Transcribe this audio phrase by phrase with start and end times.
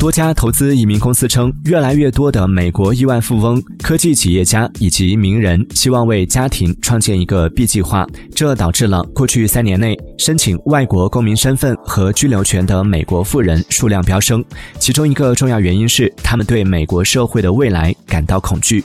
[0.00, 14.42] 多家投资移民公司称越来越多的美国亿万富翁科技企业家以及名人希望为家庭创建一个 b 计划这导致了过去三年内申请外国公民身份和居留权的美国富人数量飙升
[14.78, 18.82] 其中一个重要原因是他们对美国社会的未来感到恐惧。